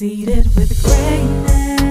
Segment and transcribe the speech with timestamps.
[0.00, 1.89] Seated with greatness.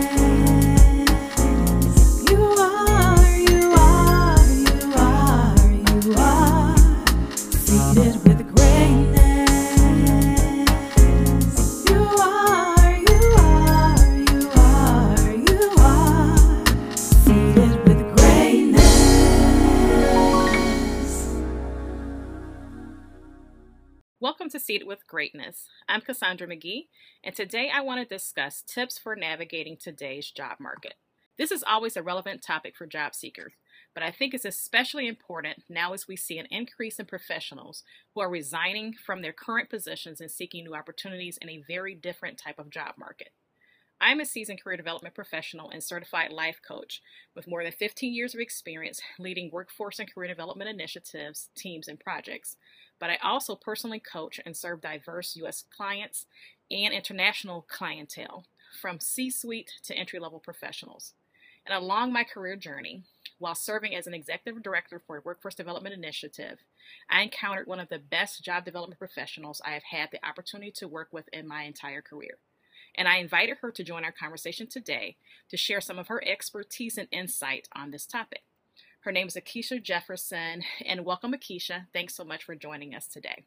[24.70, 25.66] Seated with Greatness.
[25.88, 26.90] I'm Cassandra McGee,
[27.24, 30.94] and today I want to discuss tips for navigating today's job market.
[31.40, 33.54] This is always a relevant topic for job seekers,
[33.96, 37.82] but I think it's especially important now as we see an increase in professionals
[38.14, 42.38] who are resigning from their current positions and seeking new opportunities in a very different
[42.38, 43.30] type of job market.
[44.00, 47.02] I'm a seasoned career development professional and certified life coach
[47.36, 52.00] with more than 15 years of experience leading workforce and career development initiatives, teams, and
[52.00, 52.56] projects.
[53.00, 55.64] But I also personally coach and serve diverse U.S.
[55.76, 56.26] clients
[56.70, 58.46] and international clientele,
[58.80, 61.14] from C suite to entry level professionals.
[61.66, 63.04] And along my career journey,
[63.40, 66.60] while serving as an executive director for a workforce development initiative,
[67.10, 70.88] I encountered one of the best job development professionals I have had the opportunity to
[70.88, 72.38] work with in my entire career
[72.96, 75.16] and I invited her to join our conversation today
[75.50, 78.42] to share some of her expertise and insight on this topic.
[79.02, 81.86] Her name is Akeisha Jefferson, and welcome, Akeisha.
[81.94, 83.46] Thanks so much for joining us today.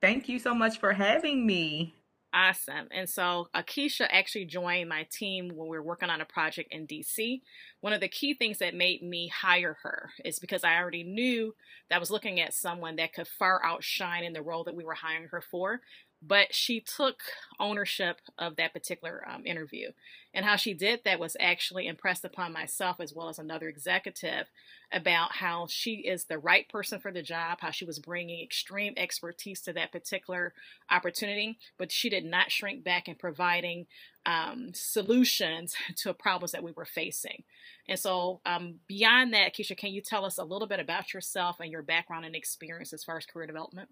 [0.00, 1.94] Thank you so much for having me.
[2.34, 2.88] Awesome.
[2.90, 6.88] And so Akeisha actually joined my team when we were working on a project in
[6.88, 7.40] DC.
[7.80, 11.54] One of the key things that made me hire her is because I already knew
[11.88, 14.84] that I was looking at someone that could far outshine in the role that we
[14.84, 15.80] were hiring her for
[16.20, 17.20] but she took
[17.60, 19.90] ownership of that particular um, interview.
[20.34, 24.46] And how she did that was actually impressed upon myself as well as another executive
[24.92, 28.94] about how she is the right person for the job, how she was bringing extreme
[28.96, 30.54] expertise to that particular
[30.90, 33.86] opportunity, but she did not shrink back in providing
[34.26, 37.44] um, solutions to problems that we were facing.
[37.88, 41.60] And so, um, beyond that, Keisha, can you tell us a little bit about yourself
[41.60, 43.88] and your background and experience as far as career development?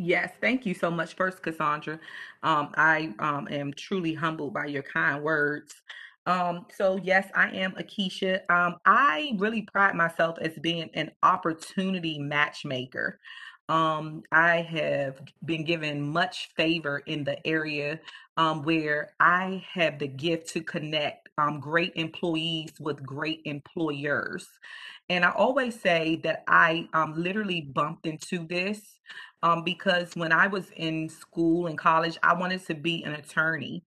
[0.00, 1.98] Yes, thank you so much, first, Cassandra.
[2.44, 5.74] Um, I um, am truly humbled by your kind words.
[6.26, 8.48] Um, so yes, I am Akeisha.
[8.50, 13.18] Um, I really pride myself as being an opportunity matchmaker.
[13.68, 17.98] Um, I have been given much favor in the area
[18.36, 24.46] um, where I have the gift to connect um, great employees with great employers.
[25.08, 28.80] And I always say that I um, literally bumped into this
[29.42, 33.82] um, because when I was in school and college, I wanted to be an attorney.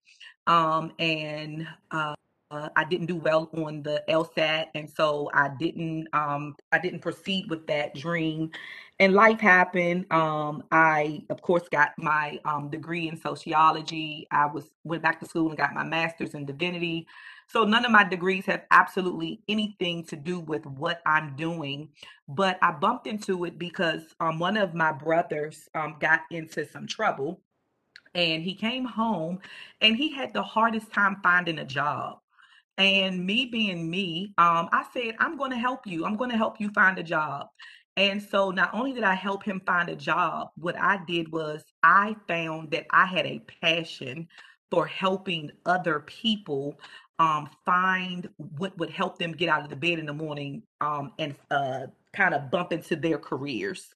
[0.47, 2.15] Um, and uh,
[2.51, 7.49] I didn't do well on the LSAT, and so I didn't um, I didn't proceed
[7.49, 8.51] with that dream.
[8.99, 10.11] And life happened.
[10.11, 14.27] Um, I of course got my um, degree in sociology.
[14.31, 17.07] I was went back to school and got my master's in divinity.
[17.51, 21.89] So none of my degrees have absolutely anything to do with what I'm doing,
[22.29, 26.87] but I bumped into it because um, one of my brothers um, got into some
[26.87, 27.41] trouble
[28.15, 29.39] and he came home
[29.81, 32.19] and he had the hardest time finding a job.
[32.77, 36.05] And me being me, um, I said, I'm going to help you.
[36.05, 37.47] I'm going to help you find a job.
[37.97, 41.65] And so not only did I help him find a job, what I did was
[41.83, 44.29] I found that I had a passion
[44.71, 46.79] for helping other people
[47.21, 48.27] um, find
[48.57, 51.85] what would help them get out of the bed in the morning um, and uh,
[52.13, 53.93] kind of bump into their careers.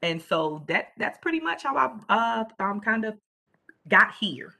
[0.00, 1.76] And so that that's pretty much how
[2.08, 3.16] I uh, um, kind of
[3.88, 4.54] got here.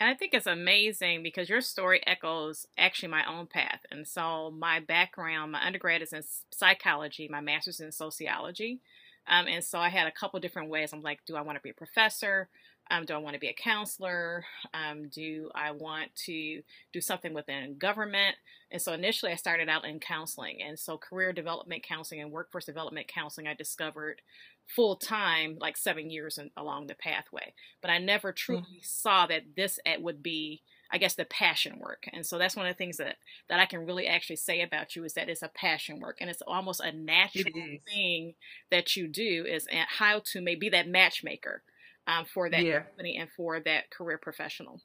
[0.00, 3.86] And I think it's amazing because your story echoes actually my own path.
[3.92, 8.80] And so, my background, my undergrad is in psychology, my master's in sociology.
[9.28, 10.92] Um, and so, I had a couple different ways.
[10.92, 12.48] I'm like, do I want to be a professor?
[12.90, 14.44] Um, do I want to be a counselor?
[14.74, 16.62] Um, do I want to
[16.92, 18.36] do something within government?
[18.70, 20.60] And so initially I started out in counseling.
[20.62, 24.20] And so career development counseling and workforce development counseling I discovered
[24.66, 27.54] full time like seven years in, along the pathway.
[27.80, 28.78] But I never truly mm-hmm.
[28.82, 30.62] saw that this would be
[30.92, 32.04] I guess the passion work.
[32.12, 33.16] And so that's one of the things that
[33.48, 36.30] that I can really actually say about you is that it's a passion work and
[36.30, 37.52] it's almost a natural
[37.88, 38.34] thing
[38.70, 41.62] that you do is how to maybe that matchmaker
[42.06, 42.80] um, for that yeah.
[42.80, 44.80] company and for that career professional.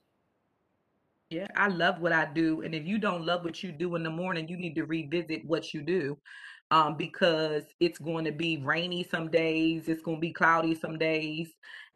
[1.30, 2.62] Yeah, I love what I do.
[2.62, 5.46] And if you don't love what you do in the morning, you need to revisit
[5.46, 6.18] what you do
[6.72, 10.98] um, because it's going to be rainy some days, it's going to be cloudy some
[10.98, 11.50] days,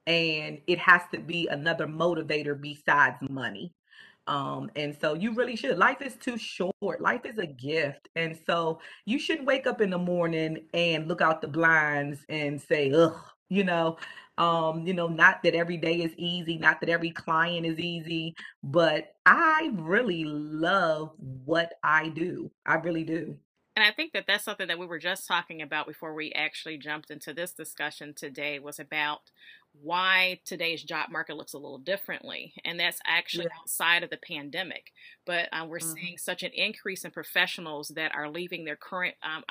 [0.06, 3.74] and it has to be another motivator besides money.
[4.26, 5.78] Um, and so you really should.
[5.78, 7.02] Life is too short.
[7.02, 8.08] Life is a gift.
[8.16, 12.62] And so you shouldn't wake up in the morning and look out the blinds and
[12.62, 13.20] say, ugh,
[13.50, 13.98] you know,
[14.38, 18.36] Um, you know, not that every day is easy, not that every client is easy,
[18.64, 22.52] but I really love what I do.
[22.66, 23.38] I really do.
[23.76, 26.78] And I think that that's something that we were just talking about before we actually
[26.78, 29.32] jumped into this discussion today was about
[29.72, 32.54] why today's job market looks a little differently.
[32.64, 33.64] And that's actually Yeah.
[33.64, 34.92] outside of the pandemic.
[35.26, 39.16] But um, we're hmm seeing such an increase in professionals that are leaving their current
[39.24, 39.44] um,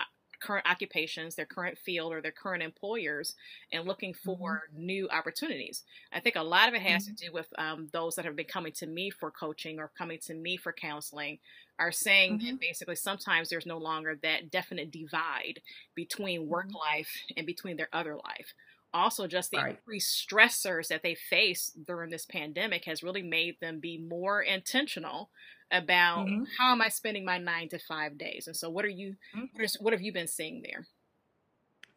[0.42, 3.34] current occupations, their current field, or their current employers,
[3.72, 5.84] and looking hmm for new opportunities.
[6.12, 8.36] I think a lot of it has to hmm do with um, those that have
[8.36, 11.38] been coming to me for coaching or coming to me for counseling
[11.78, 15.62] are saying hmm that basically sometimes there's no longer that definite divide
[15.94, 18.54] between work hmm life and between their other life.
[18.94, 19.82] Also, just the Right.
[19.86, 25.30] increased stressors that they face during this pandemic has really made them be more intentional
[25.72, 28.46] about hmm how am I spending my nine to five days.
[28.46, 29.16] And so, what are you,
[29.54, 30.86] what, is, what have you been seeing there?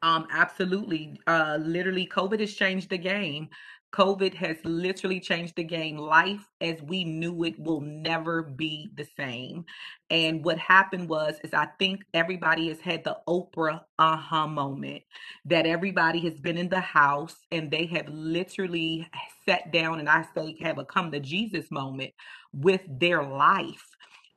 [0.02, 1.20] Um, absolutely.
[1.28, 3.50] Uh, literally, COVID has changed the game.
[3.96, 5.96] COVID has literally changed the game.
[5.98, 9.64] Life as we knew it will never be the same.
[10.10, 15.04] And what happened was, is I think everybody has had the Oprah aha moment
[15.46, 19.08] that everybody has been in the house and they have literally
[19.48, 22.14] sat down and I say have a come to Jesus moment
[22.54, 23.86] with their life.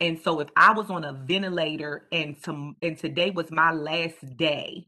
[0.00, 4.36] And so if I was on a ventilator and some and today was my last
[4.36, 4.86] day,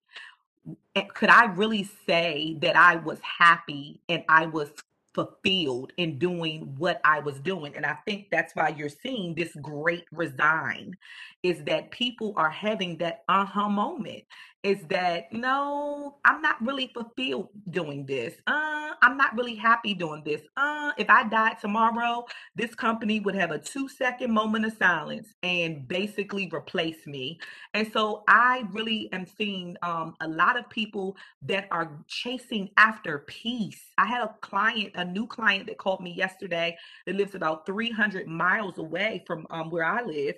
[1.14, 4.70] could I really say that I was happy and I was
[5.14, 7.74] fulfilled in doing what I was doing?
[7.76, 10.96] And I think that's why you're seeing this great resign
[11.42, 14.24] is that people are having that aha moment.
[14.62, 18.34] Is that no, I'm not really fulfilled doing this.
[18.46, 20.42] Uh, I'm not really happy doing this.
[20.56, 25.28] Uh, if I died tomorrow, this company would have a two second moment of silence
[25.42, 27.38] and basically replace me
[27.74, 33.20] and so I really am seeing um, a lot of people that are chasing after
[33.20, 33.80] peace.
[33.96, 36.76] I had a client, a new client that called me yesterday
[37.06, 40.34] that lives about 300 miles away from um, where I live.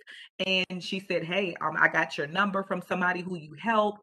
[0.47, 4.03] And she said, Hey, um, I got your number from somebody who you helped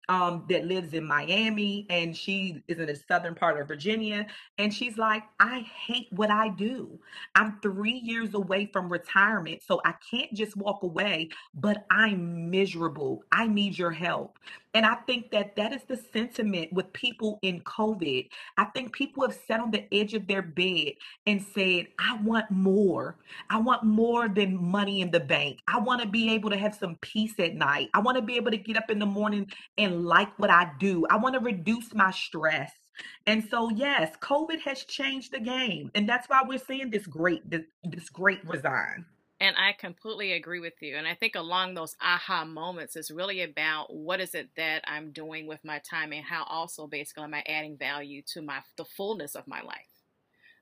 [0.09, 1.85] um, that lives in Miami.
[1.89, 4.25] And she is in the southern part of Virginia.
[4.57, 6.99] And she's like, I hate what I do.
[7.35, 9.61] I'm three years away from retirement.
[9.65, 13.23] So I can't just walk away but I'm miserable.
[13.31, 14.37] I need your help.
[14.73, 18.29] And I think that that is the sentiment with people in COVID.
[18.57, 20.93] I think people have sat on the edge of their bed
[21.27, 23.17] and said, I want more.
[23.49, 25.59] I want more than money in the bank.
[25.67, 27.89] I want to be able to have some peace at night.
[27.93, 30.71] I want to be able to get up in the morning and like what I
[30.79, 31.05] do.
[31.09, 32.71] I want to reduce my stress.
[33.25, 37.49] And so, yes, COVID has changed the game, and that's why we're seeing this great
[37.49, 39.05] this, this great resign.
[39.39, 40.97] And I completely agree with you.
[40.97, 45.11] And I think along those aha moments is really about what is it that I'm
[45.11, 48.85] doing with my time and how also basically am I adding value to my the
[48.85, 49.90] fullness of my life.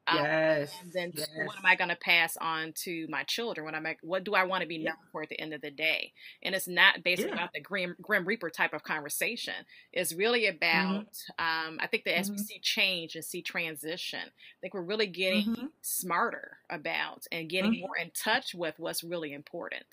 [0.10, 1.28] Yes, and then yes.
[1.34, 3.66] what am I going to pass on to my children?
[3.66, 5.54] What am I, what do I want to be Yeah, known for at the end
[5.54, 6.14] of the day?
[6.44, 7.38] And it's not basically yeah.
[7.38, 9.66] about the grim, grim reaper type of conversation.
[9.92, 13.42] It's really Mhm, about, um, I think that as we mhm, see change and see
[13.42, 18.54] transition, I think we're really getting mhm, smarter about and getting mhm, more in touch
[18.54, 19.86] with what's really important.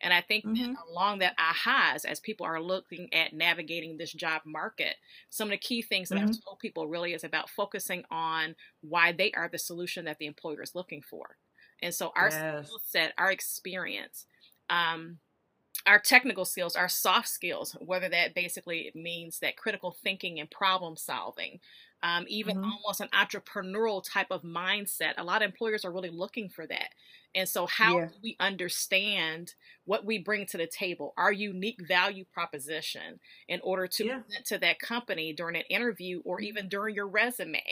[0.00, 4.42] And I think mhm, along that ahas, as people are looking at navigating this job
[4.44, 4.96] market,
[5.30, 6.42] some of the key things that I've mhm.
[6.44, 10.62] told people really is about focusing on why they are the solution that the employer
[10.62, 11.36] is looking for.
[11.82, 12.76] And so our Yes.
[12.76, 14.26] skill set, our experience,
[14.70, 15.18] um,
[15.86, 20.96] our technical skills, our soft skills, whether that basically means that critical thinking and problem
[20.96, 21.60] solving,
[22.02, 25.14] um, even Mhm, almost an entrepreneurial type of mindset.
[25.16, 26.90] A lot of employers are really looking for that.
[27.34, 28.10] And so, how Yeah.
[28.10, 33.86] do we understand what we bring to the table, our unique value proposition, in order
[33.86, 34.22] to Yeah.
[34.26, 37.62] present to that company during an interview or even during your resume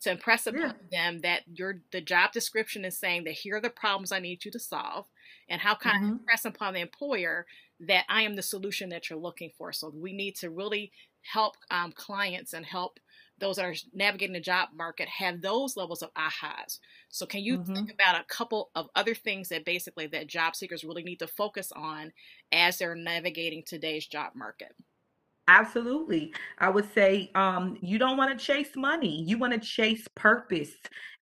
[0.00, 0.70] to impress Yeah.
[0.70, 4.18] upon them that your the job description is saying that here are the problems I
[4.20, 5.08] need you to solve,
[5.48, 7.46] and how can I Mhm, impress upon the employer
[7.80, 9.72] that I am the solution that you're looking for.
[9.72, 12.98] So we need to really help um, clients and help
[13.38, 16.78] those that are navigating the job market have those levels of ahas.
[17.08, 17.94] So can you think mhm.
[17.94, 21.72] about a couple of other things that basically that job seekers really need to focus
[21.74, 22.12] on
[22.52, 24.72] as they're navigating today's job market?
[25.48, 26.32] Absolutely.
[26.58, 29.22] I would say um, you don't want to chase money.
[29.22, 30.72] You want to chase purpose,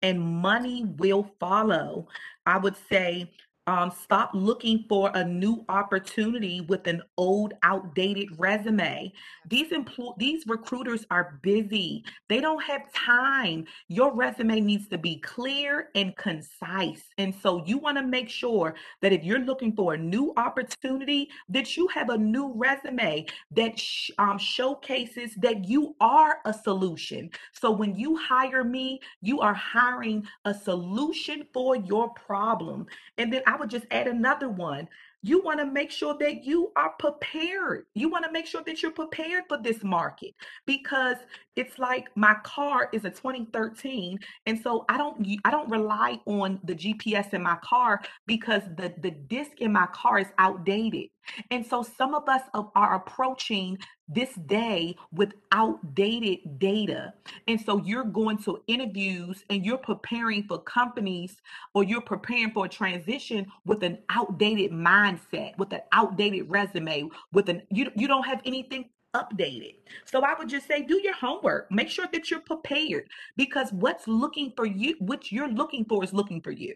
[0.02, 2.08] and money will follow.
[2.44, 3.30] I would say
[3.70, 9.12] Um, stop looking for a new opportunity with an old, outdated resume.
[9.46, 12.04] These empl- these recruiters are busy.
[12.28, 13.66] They don't have time.
[13.86, 17.04] Your resume needs to be clear and concise.
[17.16, 21.30] And so you want to make sure that if you're looking for a new opportunity,
[21.48, 27.30] that you have a new resume that sh- um, showcases that you are a solution.
[27.52, 32.86] So when you hire me, you are hiring a solution for your problem.
[33.16, 34.88] And then I would just add another one.
[35.22, 37.84] You want to make sure that you are prepared.
[37.94, 41.16] You want to make sure that you're prepared for this market because
[41.56, 46.58] it's like my car is a 2013 and so I don't I don't rely on
[46.64, 51.10] the GPS in my car because the the disc in my car is outdated.
[51.50, 57.14] And so some of us are approaching this day with outdated data.
[57.46, 61.36] And so you're going to interviews and you're preparing for companies
[61.74, 67.48] or you're preparing for a transition with an outdated mindset, with an outdated resume, with
[67.48, 69.74] an you you don't have anything updated.
[70.04, 71.70] So I would just say do your homework.
[71.70, 76.12] Make sure that you're prepared because what's looking for you, what you're looking for is
[76.12, 76.74] looking for you.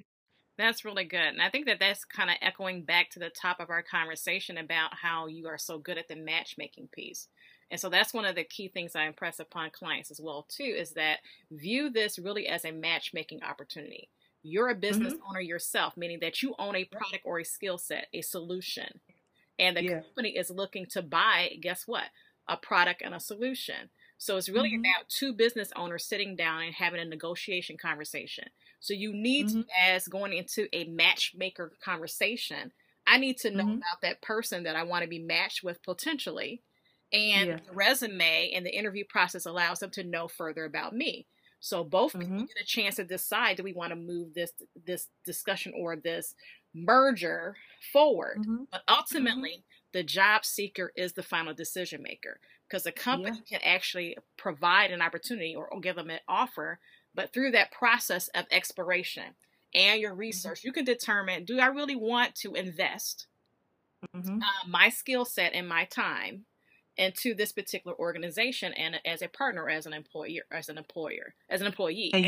[0.56, 1.20] That's really good.
[1.20, 4.56] And I think that that's kind of echoing back to the top of our conversation
[4.58, 7.28] about how you are so good at the matchmaking piece.
[7.70, 10.62] And so that's one of the key things I impress upon clients as well too
[10.62, 11.20] is that
[11.50, 14.10] view this really as a matchmaking opportunity.
[14.44, 15.28] You're a business Mm-hmm.
[15.28, 19.00] owner yourself, meaning that you own a product or a skill set, a solution.
[19.58, 20.02] And the Yeah.
[20.14, 22.04] company is looking to buy, guess what?
[22.48, 23.90] A product and a solution.
[24.24, 24.84] So it's really Mm-hmm.
[24.84, 28.48] about two business owners sitting down and having a negotiation conversation.
[28.80, 29.60] So you need Mm-hmm.
[29.60, 32.72] to, as going into a matchmaker conversation,
[33.06, 33.80] I need to know Mm-hmm.
[33.82, 36.62] about that person that I want to be matched with potentially.
[37.12, 37.60] And Yeah.
[37.66, 41.28] the resume and the interview process allows them to know further about me.
[41.60, 42.48] So both people Mhm.
[42.54, 46.34] get a chance to decide do we want to move this this discussion or this
[46.74, 47.56] merger
[47.92, 48.42] forward.
[48.44, 48.66] Mhm.
[48.72, 54.16] But ultimately, the job seeker is the final decision maker because the company can actually
[54.36, 56.80] provide an opportunity or, or give them an offer.
[57.14, 59.36] But through that process of exploration
[59.72, 63.28] and your research, you can determine do I really want to invest
[64.14, 64.44] Mhm.
[64.44, 66.46] uh, my skill set and my time
[66.96, 71.60] into this particular organization and as a partner, as an employer, as an employer, as
[71.60, 72.22] an employee.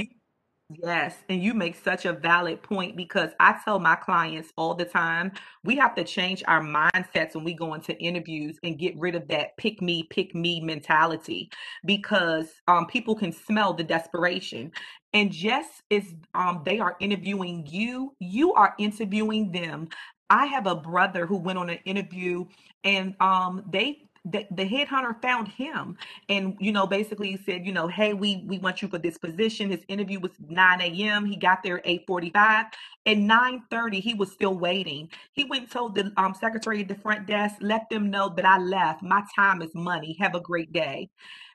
[0.69, 4.85] Yes, and you make such a valid point because I tell my clients all the
[4.85, 5.31] time,
[5.63, 9.29] we have to change our mindsets when we go into interviews and get rid of
[9.29, 11.51] that pick me, pick me mentality
[11.85, 14.73] because um, people can smell the desperation.
[15.13, 16.03] And just as
[16.35, 19.87] um, they are interviewing you, you are interviewing them.
[20.29, 22.45] I have a brother who went on an interview
[22.83, 25.97] and um, they the, the headhunter found him
[26.28, 29.71] and you know basically said you know hey we we want you for this position.
[29.71, 32.73] His interview was 9 a.m he got there 8.45 at
[33.06, 35.09] 9.30 he was still waiting.
[35.33, 38.45] He went and told the um, secretary at the front desk let them know that
[38.45, 39.02] i left.
[39.02, 40.16] My time is money.
[40.21, 41.11] Have a great day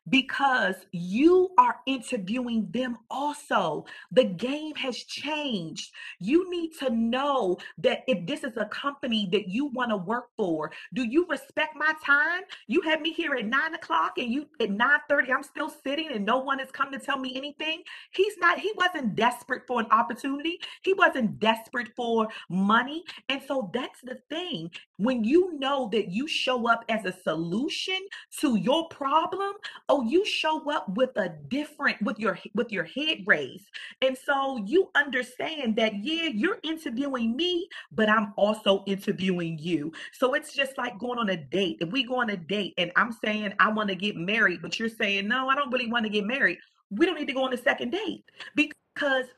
[0.09, 3.85] because you are interviewing them also.
[4.11, 5.91] The game has changed.
[6.19, 10.29] You need to know that if this is a company that you want to work
[10.37, 12.43] for, do you respect my time?
[12.67, 16.25] You had me here at nine o'clock and you at 9:30, I'm still sitting and
[16.25, 17.83] no one has come to tell me anything.
[18.11, 23.03] He's not, he wasn't desperate for an opportunity, he wasn't desperate for money.
[23.29, 24.71] And so that's the thing.
[25.01, 27.99] When you know that you show up as a solution
[28.39, 29.53] to your problem,
[29.89, 33.65] oh you show up with a different with your with your head raised.
[34.01, 39.91] And so you understand that yeah you're interviewing me but i'm also interviewing you.
[40.13, 41.77] So it's just like going on a date.
[41.81, 44.77] If we go on a date and i'm saying i want to get married but
[44.79, 46.57] you're saying no i don't really want to get married
[46.89, 48.23] we don't need to go on a second date
[48.55, 48.80] because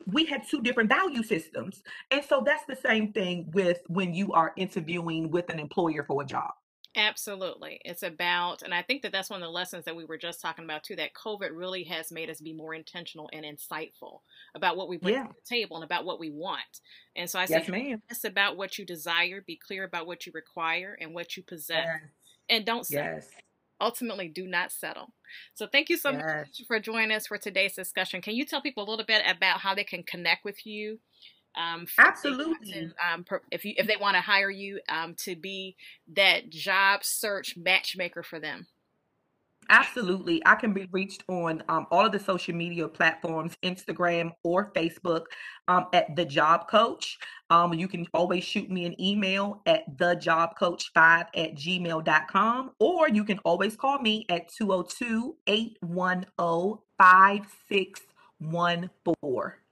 [0.06, 1.82] we have two different value systems.
[2.10, 6.22] And so that's the same thing with when you are interviewing with an employer for
[6.22, 6.52] a job.
[6.96, 7.80] Absolutely.
[7.84, 10.40] It's about, and I think that that's one of the lessons that we were just
[10.40, 14.20] talking about too, that COVID really has made us be more intentional and insightful
[14.54, 15.24] about what we bring yeah.
[15.24, 16.60] to the table and about what we want.
[17.16, 20.30] And so I yes say, it's about what you desire, be clear about what you
[20.34, 22.00] require and what you possess, yes.
[22.48, 23.28] And don't yes
[23.80, 25.12] Ultimately, do not settle.
[25.54, 28.22] So, thank you so much for joining us for today's discussion.
[28.22, 31.00] Can you tell people a little bit about how they can connect with you?
[31.56, 34.50] Um, if they want absolutely to, um, per- if you if they want to hire
[34.50, 35.76] you um, to be
[36.14, 38.66] that job search matchmaker for them.
[39.70, 40.42] Absolutely.
[40.46, 45.24] I can be reached on um, all of the social media platforms, Instagram or Facebook,
[45.68, 47.18] um, at The Job Coach.
[47.50, 53.38] Um, you can always shoot me an email at thejobcoach5 at gmail.com, or you can
[53.40, 59.63] always call me at 202 810 5614.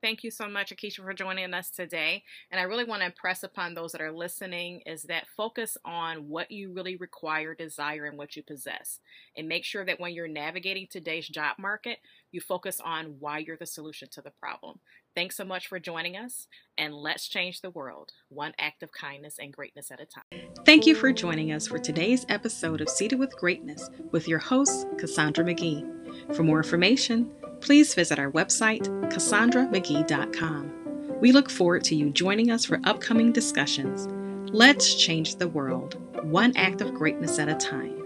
[0.00, 2.22] Thank you so much, Akeisha, for joining us today.
[2.50, 6.28] And I really want to impress upon those that are listening is that focus on
[6.28, 9.00] what you really require, desire, and what you possess.
[9.36, 11.98] And make sure that when you're navigating today's job market,
[12.30, 14.78] you focus on why you're the solution to the problem.
[15.14, 19.36] Thanks so much for joining us, and let's change the world, one act of kindness
[19.40, 20.48] and greatness at a time.
[20.64, 24.86] Thank you for joining us for today's episode of Seated with Greatness with your host,
[24.96, 26.36] Cassandra McGee.
[26.36, 31.20] For more information, please visit our website, cassandramcgee.com.
[31.20, 34.08] We look forward to you joining us for upcoming discussions.
[34.52, 38.04] Let's change the world, one act of greatness at a time.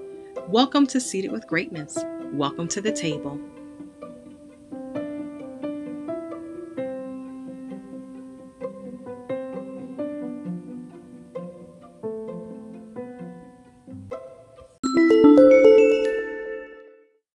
[0.49, 1.99] Welcome to Seated with Greatness.
[2.33, 3.39] Welcome to the table.